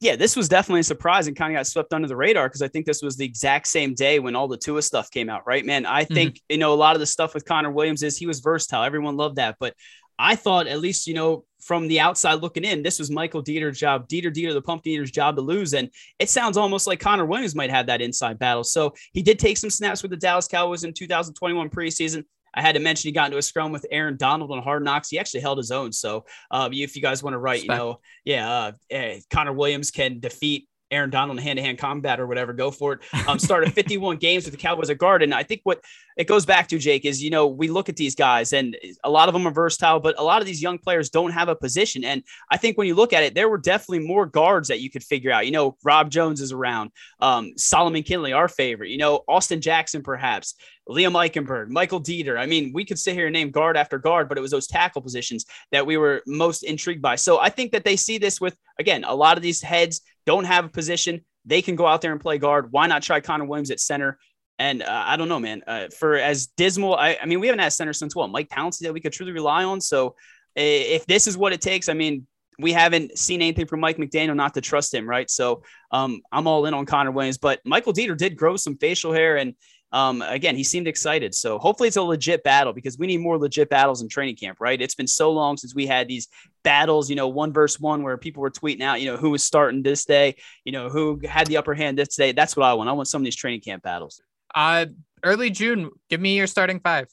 [0.00, 2.62] yeah, this was definitely a surprise and kind of got swept under the radar because
[2.62, 5.46] I think this was the exact same day when all the Tua stuff came out,
[5.46, 5.64] right?
[5.64, 6.52] Man, I think, mm-hmm.
[6.54, 8.82] you know, a lot of the stuff with Connor Williams is he was versatile.
[8.82, 9.56] Everyone loved that.
[9.60, 9.74] But
[10.20, 13.78] I thought, at least, you know, from the outside looking in, this was Michael Deiter's
[13.78, 15.72] job, Dieter Deiter, the Pumpkin Eater's job to lose.
[15.72, 18.64] And it sounds almost like Connor Williams might have that inside battle.
[18.64, 22.24] So he did take some snaps with the Dallas Cowboys in 2021 preseason.
[22.52, 25.08] I had to mention he got into a scrum with Aaron Donald on Hard Knocks.
[25.08, 25.92] He actually held his own.
[25.92, 29.90] So uh, if you guys want to write, you know, yeah, uh, eh, Connor Williams
[29.90, 33.00] can defeat Aaron Donald in hand to hand combat or whatever, go for it.
[33.28, 35.22] Um, started 51 games with the Cowboys at guard.
[35.22, 35.82] And I think what
[36.16, 39.10] it goes back to, Jake, is, you know, we look at these guys and a
[39.10, 41.54] lot of them are versatile, but a lot of these young players don't have a
[41.54, 42.04] position.
[42.04, 44.90] And I think when you look at it, there were definitely more guards that you
[44.90, 45.46] could figure out.
[45.46, 50.02] You know, Rob Jones is around, um, Solomon Kindley, our favorite, you know, Austin Jackson,
[50.02, 50.54] perhaps.
[50.90, 52.38] Liam Eichenberg, Michael Deiter.
[52.38, 54.66] I mean, we could sit here and name guard after guard, but it was those
[54.66, 57.16] tackle positions that we were most intrigued by.
[57.16, 60.44] So I think that they see this with, again, a lot of these heads don't
[60.44, 61.24] have a position.
[61.44, 62.72] They can go out there and play guard.
[62.72, 64.18] Why not try Connor Williams at center?
[64.58, 65.62] And uh, I don't know, man.
[65.66, 68.80] Uh, for as dismal, I, I, mean, we haven't had center since what Mike Pouncey
[68.80, 69.80] that we could truly rely on.
[69.80, 70.16] So
[70.54, 72.26] if this is what it takes, I mean,
[72.58, 75.30] we haven't seen anything from Mike McDaniel not to trust him, right?
[75.30, 79.12] So um, I'm all in on Connor Williams, but Michael Deiter did grow some facial
[79.12, 79.54] hair and
[79.92, 81.34] um, again, he seemed excited.
[81.34, 84.60] So hopefully it's a legit battle because we need more legit battles in training camp,
[84.60, 84.80] right?
[84.80, 86.28] It's been so long since we had these
[86.62, 89.42] battles, you know, one versus one where people were tweeting out, you know, who was
[89.42, 92.32] starting this day, you know, who had the upper hand this day.
[92.32, 92.88] That's what I want.
[92.88, 94.20] I want some of these training camp battles.
[94.54, 94.86] Uh,
[95.24, 97.08] early June, give me your starting five.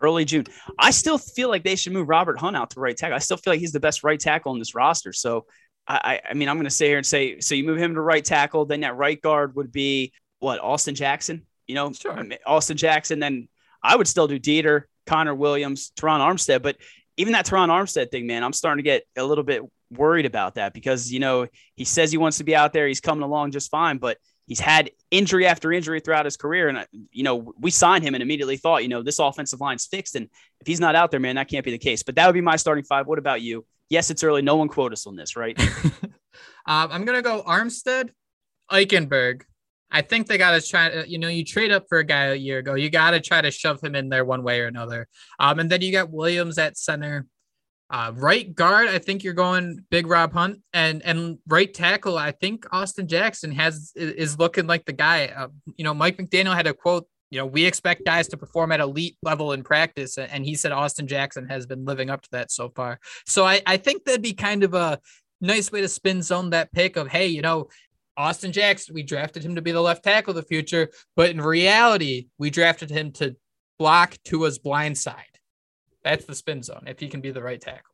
[0.00, 0.44] Early June.
[0.78, 3.16] I still feel like they should move Robert Hunt out to right tackle.
[3.16, 5.12] I still feel like he's the best right tackle on this roster.
[5.12, 5.46] So
[5.88, 8.00] I, I mean, I'm going to sit here and say, so you move him to
[8.00, 11.46] right tackle, then that right guard would be what Austin Jackson.
[11.66, 12.24] You know, sure.
[12.46, 13.18] Austin Jackson.
[13.18, 13.48] Then
[13.82, 16.62] I would still do Deiter, Connor Williams, Terron Armstead.
[16.62, 16.76] But
[17.16, 20.56] even that Terron Armstead thing, man, I'm starting to get a little bit worried about
[20.56, 22.86] that because you know he says he wants to be out there.
[22.88, 26.68] He's coming along just fine, but he's had injury after injury throughout his career.
[26.68, 30.14] And, you know, we signed him and immediately thought, you know, this offensive line's fixed.
[30.16, 30.28] And
[30.60, 32.02] if he's not out there, man, that can't be the case.
[32.02, 33.06] But that would be my starting five.
[33.06, 33.66] What about you?
[33.88, 34.42] Yes, it's early.
[34.42, 35.58] No one quote us on this, right?
[35.84, 36.12] um,
[36.66, 38.10] I'm going to go Armstead,
[38.70, 39.42] Eichenberg,
[39.90, 42.26] I think they got to try to, you know, you trade up for a guy
[42.26, 42.74] a year ago.
[42.74, 45.06] You got to try to shove him in there one way or another.
[45.38, 47.26] Um, and then you got Williams at center.
[47.88, 52.32] Uh, right guard, I think you're going big Rob Hunt, and and right tackle, I
[52.32, 55.26] think Austin Jackson has is looking like the guy.
[55.26, 57.06] Uh, you know, Mike McDaniel had a quote.
[57.30, 60.72] You know, we expect guys to perform at elite level in practice, and he said
[60.72, 62.98] Austin Jackson has been living up to that so far.
[63.24, 64.98] So I I think that'd be kind of a
[65.40, 67.68] nice way to spin zone that pick of hey, you know,
[68.16, 71.40] Austin Jackson, we drafted him to be the left tackle of the future, but in
[71.40, 73.36] reality, we drafted him to
[73.78, 75.24] block Tua's blind side.
[76.02, 77.92] That's the spin zone if he can be the right tackle.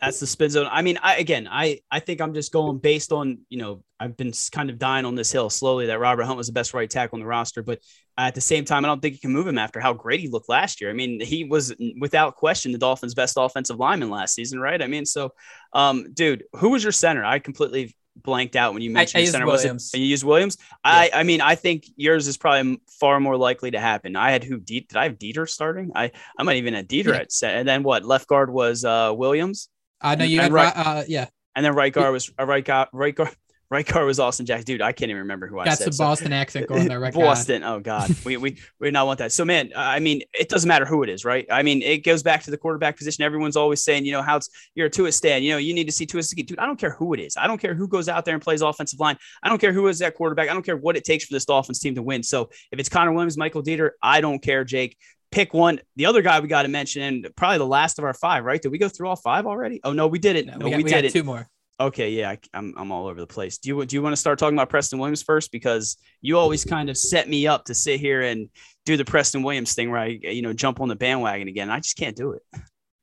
[0.00, 0.68] That's the spin zone.
[0.70, 4.16] I mean, I again, I I think I'm just going based on you know I've
[4.16, 6.90] been kind of dying on this hill slowly that Robert Hunt was the best right
[6.90, 7.80] tackle on the roster, but
[8.18, 10.28] at the same time, I don't think you can move him after how great he
[10.28, 10.90] looked last year.
[10.90, 14.82] I mean, he was without question the Dolphins' best offensive lineman last season, right?
[14.82, 15.32] I mean, so,
[15.72, 17.24] um, dude, who was your center?
[17.24, 19.46] I completely blanked out when you mentioned I, I center.
[19.46, 19.90] Williams.
[19.92, 20.56] Was it, you use Williams?
[20.60, 20.70] Yeah.
[20.84, 24.16] I I mean I think yours is probably far more likely to happen.
[24.16, 25.92] I had who did I have Deiter starting?
[25.94, 27.16] I I might even have Deiter yeah.
[27.16, 29.68] at set, and then what left guard was uh Williams.
[30.00, 31.26] I know you and had right, uh, yeah.
[31.56, 33.34] And then right guard was uh, right guard right guard
[33.74, 34.66] Right guard was Austin Jackson.
[34.66, 35.86] Dude, I can't even remember who That's I said.
[35.86, 36.34] That's the Boston so.
[36.34, 37.12] accent going there, right?
[37.14, 37.62] Boston.
[37.62, 37.74] God.
[37.74, 39.32] Oh God, we we we not want that.
[39.32, 41.44] So man, I mean, it doesn't matter who it is, right?
[41.50, 43.24] I mean, it goes back to the quarterback position.
[43.24, 45.44] Everyone's always saying, you know, how it's you're a Tua stand.
[45.44, 46.22] You know, you need to see Tua.
[46.22, 47.36] Dude, I don't care who it is.
[47.36, 49.18] I don't care who goes out there and plays offensive line.
[49.42, 50.48] I don't care who is that quarterback.
[50.48, 52.22] I don't care what it takes for this Dolphins team to win.
[52.22, 54.96] So if it's Connor Williams, Michael Deiter, I don't care, Jake
[55.32, 55.80] pick one.
[55.96, 58.62] The other guy we got to mention, and probably the last of our five, right?
[58.62, 59.80] Did we go through all five already?
[59.82, 60.46] Oh no, we did it.
[60.46, 61.12] No, no we, got, we, we did it.
[61.12, 61.48] Two more.
[61.80, 63.58] Okay, yeah, I, am I'm, I'm all over the place.
[63.58, 66.64] Do you do you want to start talking about Preston Williams first because you always
[66.64, 68.48] kind of set me up to sit here and
[68.84, 71.70] do the Preston Williams thing, where I You know, jump on the bandwagon again.
[71.70, 72.42] I just can't do it.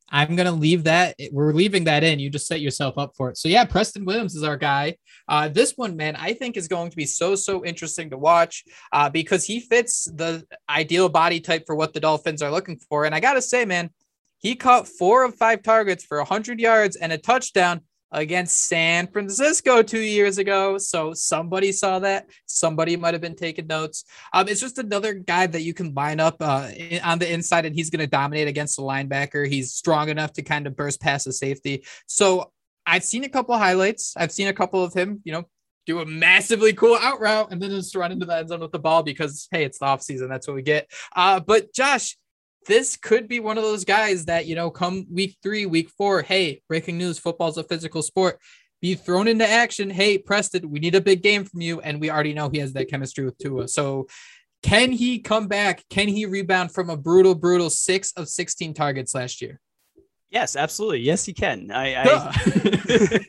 [0.09, 1.15] I'm gonna leave that.
[1.33, 2.19] We're leaving that in.
[2.19, 3.37] You just set yourself up for it.
[3.37, 4.95] So yeah, Preston Williams is our guy.
[5.27, 8.63] Uh, this one, man, I think is going to be so so interesting to watch
[8.93, 13.03] uh, because he fits the ideal body type for what the Dolphins are looking for.
[13.03, 13.89] And I gotta say, man,
[14.37, 19.81] he caught four of five targets for 100 yards and a touchdown against San Francisco
[19.81, 20.77] two years ago.
[20.77, 22.27] So somebody saw that.
[22.45, 24.03] Somebody might have been taking notes.
[24.33, 26.69] Um, it's just another guy that you can line up uh,
[27.03, 29.47] on the inside, and he's going to dominate against the linebacker.
[29.47, 31.85] He's strong enough to kind of burst past the safety.
[32.07, 32.51] So
[32.85, 34.13] I've seen a couple highlights.
[34.17, 35.45] I've seen a couple of him, you know,
[35.85, 38.71] do a massively cool out route and then just run into the end zone with
[38.71, 40.29] the ball because hey, it's the off season.
[40.29, 40.91] That's what we get.
[41.15, 42.17] Uh, but Josh,
[42.67, 46.21] this could be one of those guys that, you know, come week three, week four,
[46.21, 48.39] hey, breaking news, football's a physical sport.
[48.81, 49.89] be thrown into action.
[49.89, 51.81] Hey, Preston, we need a big game from you.
[51.81, 53.67] And we already know he has that chemistry with Tua.
[53.67, 54.07] So
[54.63, 55.83] can he come back?
[55.89, 59.59] Can he rebound from a brutal, brutal six of 16 targets last year?
[60.31, 61.01] Yes, absolutely.
[61.01, 61.71] Yes, he can.
[61.71, 63.19] I I,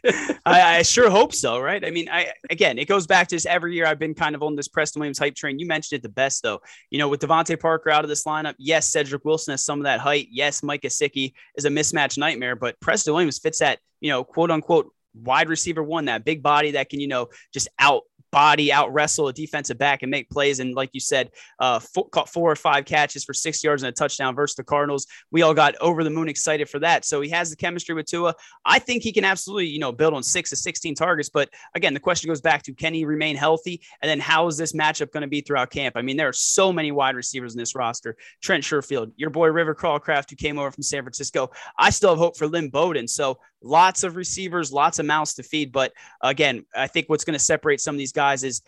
[0.47, 1.59] I, I, sure hope so.
[1.59, 1.85] Right.
[1.85, 3.87] I mean, I again, it goes back to this every year.
[3.87, 5.59] I've been kind of on this Preston Williams hype train.
[5.59, 6.63] You mentioned it the best though.
[6.91, 9.85] You know, with DeVante Parker out of this lineup, yes, Cedric Wilson has some of
[9.85, 10.29] that height.
[10.31, 14.53] Yes, Mike Gesicki is a mismatch nightmare, but Preston Williams fits that you know quote
[14.53, 18.93] unquote wide receiver one, that big body that can, you know, just out body, out
[18.93, 20.59] wrestle a defensive back and make plays.
[20.59, 23.91] And like you said, uh, four, caught four or five catches for six yards and
[23.91, 25.07] a touchdown versus the Cardinals.
[25.31, 27.05] We all got over the moon excited for that.
[27.05, 28.35] So he has the chemistry with Tua.
[28.65, 31.29] I think he can absolutely, you know, build on six to 16 targets.
[31.29, 33.83] But again, the question goes back to can he remain healthy?
[34.01, 35.97] And then how is this matchup going to be throughout camp?
[35.97, 38.17] I mean, there are so many wide receivers in this roster.
[38.41, 41.51] Trent Sherfield, your boy River Cracraft, who came over from San Francisco.
[41.79, 43.07] I still have hope for Lynn Bowden.
[43.07, 45.73] So lots of receivers, lots of mouths to feed.
[45.73, 48.63] But again, I think what's going to separate some of these guys is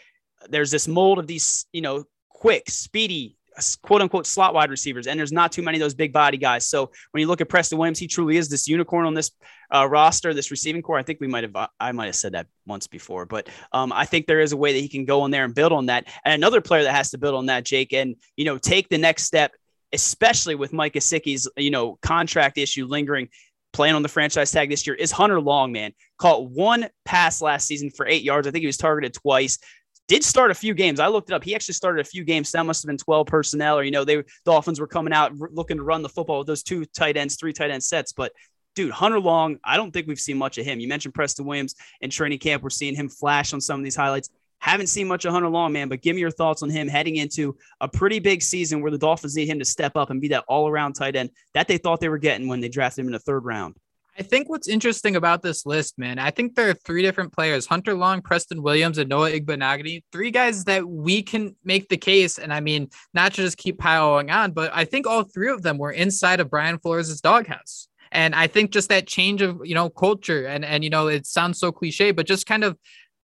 [0.49, 3.37] there's this mold of these, you know, quick, speedy,
[3.83, 6.67] quote unquote slot wide receivers, and there's not too many of those big body guys.
[6.67, 9.31] So when you look at Preston Williams, he truly is this unicorn on this
[9.73, 10.99] uh, roster, this receiving core.
[10.99, 14.05] I think we might have, I might have said that once before, but um, I
[14.05, 16.07] think there is a way that he can go in there and build on that.
[16.25, 18.99] And another player that has to build on that, Jake, and you know, take the
[18.99, 19.53] next step
[19.95, 23.29] especially with Mike Gesicki's, you know, contract issue lingering
[23.75, 25.93] playing on the franchise tag this year is Hunter Long, man.
[26.17, 28.49] Caught one pass last season for eight yards.
[28.49, 29.59] I think he was targeted twice.
[30.07, 31.01] Did start a few games.
[31.01, 31.45] I looked it up.
[31.45, 32.51] He actually started a few games.
[32.53, 35.79] That must have been 12 personnel, or, you know, they Dolphins were coming out looking
[35.79, 38.13] to run the football with those two tight ends, three tight end sets.
[38.13, 38.33] But
[38.75, 40.79] dude, Hunter Long, I don't think we've seen much of him.
[40.79, 42.63] You mentioned Preston Williams in training camp.
[42.63, 44.31] We're seeing him flash on some of these highlights.
[44.65, 47.17] Haven't seen much of Hunter Long, man, but give me your thoughts on him heading
[47.17, 50.29] into a pretty big season where the Dolphins need him to step up and be
[50.29, 53.09] that all around tight end that they thought they were getting when they drafted him
[53.09, 53.75] in the third round.
[54.19, 57.67] I think what's interesting about this list, man, I think there are three different players
[57.67, 60.03] Hunter Long, Preston Williams, and Noah Igbinoghene.
[60.11, 62.39] Three guys that we can make the case.
[62.39, 65.77] And I mean, not just keep piling on, but I think all three of them
[65.77, 67.89] were inside of Brian Flores' doghouse.
[68.13, 71.27] And I think just that change of, you know, culture and, and, you know, it
[71.27, 72.79] sounds so cliche, but just kind of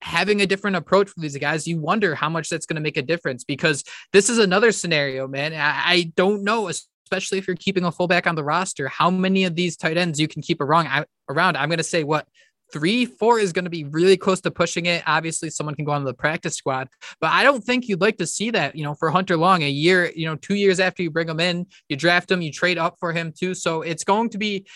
[0.01, 2.97] having a different approach for these guys, you wonder how much that's going to make
[2.97, 3.83] a difference because
[4.13, 5.53] this is another scenario, man.
[5.53, 9.45] I, I don't know, especially if you're keeping a fullback on the roster, how many
[9.45, 11.05] of these tight ends you can keep around.
[11.29, 11.57] around.
[11.57, 12.27] I'm going to say what
[12.71, 15.03] three, four is going to be really close to pushing it.
[15.07, 18.27] Obviously, someone can go on the practice squad, but I don't think you'd like to
[18.27, 21.09] see that, you know, for Hunter Long, a year, you know, two years after you
[21.09, 23.53] bring him in, you draft him, you trade up for him too.
[23.53, 24.67] So it's going to be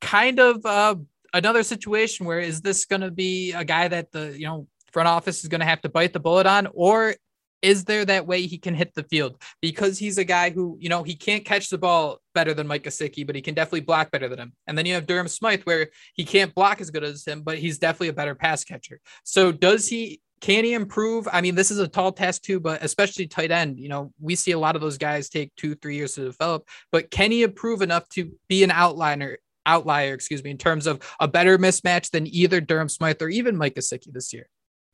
[0.00, 0.96] kind of uh,
[1.32, 5.08] another situation where is this going to be a guy that the, you know, front
[5.08, 7.14] office is going to have to bite the bullet on, or
[7.60, 9.40] is there that way he can hit the field?
[9.60, 12.84] Because he's a guy who, you know, he can't catch the ball better than Mike
[12.84, 14.52] Gesicki, but he can definitely block better than him.
[14.66, 17.58] And then you have Durham Smythe, where he can't block as good as him, but
[17.58, 19.00] he's definitely a better pass catcher.
[19.24, 21.26] So does he can he improve?
[21.32, 24.36] I mean, this is a tall task too, but especially tight end, you know, we
[24.36, 26.68] see a lot of those guys take two, three years to develop.
[26.92, 31.00] But can he improve enough to be an outliner, outlier, excuse me, in terms of
[31.20, 34.48] a better mismatch than either Durham Smythe or even Mike Gesicki this year?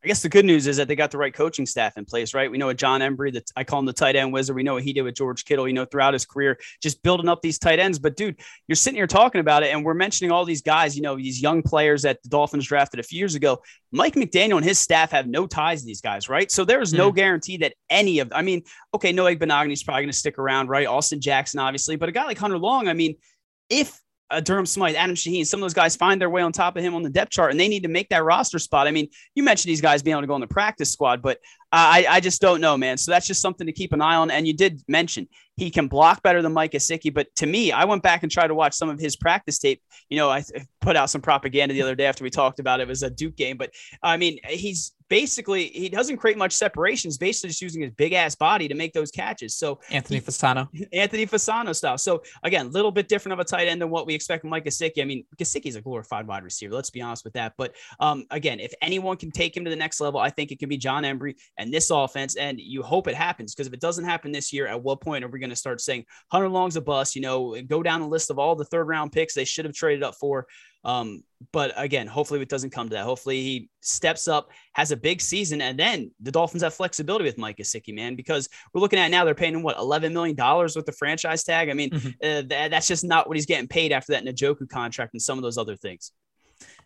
[0.04, 2.34] I guess the good news is that they got the right coaching staff in place,
[2.34, 2.50] right?
[2.50, 4.54] We know a John Embree, that I call him the tight end wizard.
[4.54, 7.26] We know what he did with George Kittle, you know, throughout his career, just building
[7.26, 7.98] up these tight ends.
[7.98, 11.00] But dude, you're sitting here talking about it, and we're mentioning all these guys, you
[11.00, 13.62] know, these young players that the Dolphins drafted a few years ago.
[13.92, 16.50] Mike McDaniel and his staff have no ties to these guys, right?
[16.50, 17.14] So there is no mm.
[17.16, 20.86] guarantee that any of, I mean, okay, Noah is probably going to stick around, right?
[20.86, 23.16] Austin Jackson, obviously, but a guy like Hunter Long, I mean,
[23.70, 23.98] if
[24.34, 26.82] uh, Durham Smythe, Adam Shaheen, some of those guys find their way on top of
[26.82, 28.86] him on the depth chart, and they need to make that roster spot.
[28.86, 31.38] I mean, you mentioned these guys being able to go on the practice squad, but
[31.72, 32.96] I, I just don't know, man.
[32.98, 34.30] So that's just something to keep an eye on.
[34.30, 37.84] And you did mention he can block better than Mike Gesicki, but to me, I
[37.84, 39.82] went back and tried to watch some of his practice tape.
[40.08, 40.44] You know, I
[40.80, 42.84] put out some propaganda the other day after we talked about it.
[42.84, 43.70] It was a Duke game, but
[44.02, 48.34] I mean, he's basically he doesn't create much separations, basically just using his big ass
[48.34, 49.54] body to make those catches.
[49.56, 51.98] So Anthony Fasano, Anthony Fasano style.
[51.98, 54.50] So again, a little bit different of a tight end than what we expect from
[54.50, 55.00] Mike Gesicki.
[55.00, 56.74] I mean, Gesicki's a glorified wide receiver.
[56.74, 57.54] Let's be honest with that.
[57.56, 60.58] But um, again, if anyone can take him to the next level, I think it
[60.58, 62.36] can be John Embree and this offense.
[62.36, 65.24] And you hope it happens because if it doesn't happen this year, at what point
[65.24, 67.14] are we going to start saying Hunter Long's a bust?
[67.14, 69.74] You know, go down the list of all the third round picks they should have
[69.74, 70.46] traded up for.
[70.84, 73.04] Um, but again, hopefully it doesn't come to that.
[73.04, 77.38] Hopefully he steps up, has a big season, and then the Dolphins have flexibility with
[77.38, 80.36] Mike Gesicki, man, because we're looking at now they're paying him what $11 million
[80.74, 81.70] with the franchise tag.
[81.70, 82.08] I mean, mm-hmm.
[82.22, 85.38] uh, that, that's just not what he's getting paid after that Njoku contract and some
[85.38, 86.12] of those other things.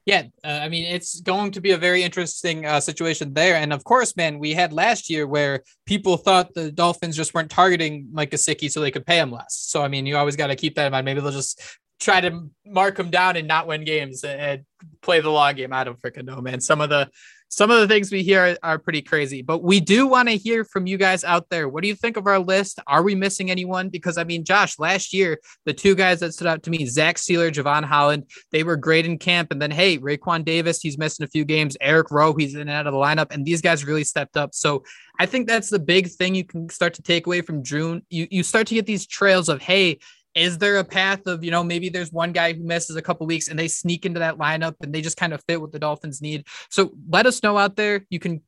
[0.07, 3.57] Yeah, uh, I mean, it's going to be a very interesting uh, situation there.
[3.57, 7.51] And of course, man, we had last year where people thought the Dolphins just weren't
[7.51, 9.55] targeting Mike Gesicki so they could pay him less.
[9.55, 11.05] So, I mean, you always got to keep that in mind.
[11.05, 11.61] Maybe they'll just
[12.01, 14.65] try to mark them down and not win games and
[15.03, 15.73] play the long game.
[15.73, 16.61] I don't freaking know, man.
[16.61, 17.11] Some of the
[17.51, 20.65] some of the things we hear are, pretty crazy, but we do want to hear
[20.65, 21.69] from you guys out there.
[21.69, 22.79] What do you think of our list?
[22.87, 23.89] Are we missing anyone?
[23.89, 27.17] Because I mean, Josh, last year, the two guys that stood out to me, Zach
[27.17, 29.51] Sieler, Jevon Holland, they were great in camp.
[29.51, 31.77] And then, hey, Raekwon Davis, he's missing a few games.
[31.81, 33.33] Eric Rowe, he's in and out of the lineup.
[33.33, 34.55] And these guys really stepped up.
[34.55, 34.85] So
[35.19, 38.03] I think that's the big thing you can start to take away from June.
[38.11, 39.99] You, you start to get these trails of, hey,
[40.39, 43.27] is there a path of you know maybe there's one guy who misses a couple
[43.27, 45.79] weeks and they sneak into that lineup and they just kind of fit what the
[45.79, 46.47] dolphins need?
[46.71, 48.07] So let us know out there.
[48.09, 48.43] You can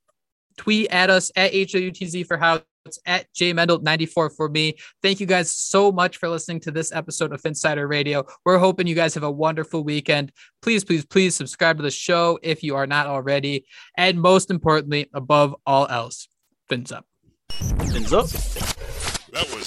[0.56, 4.76] tweet at us at hwtz for how it's at jmendel94 for me.
[5.02, 8.24] Thank you guys so much for listening to this episode of Phinsider radio.
[8.44, 10.32] We're hoping you guys have a wonderful weekend.
[10.62, 13.66] Please please please subscribe to the show if you are not already.
[13.96, 16.28] And most importantly above all else
[16.68, 17.04] fins up.
[17.50, 18.26] Fins up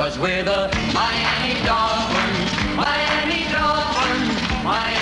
[0.00, 4.99] Cause we're the Miami Dolphins, Miami Dolphins, Miami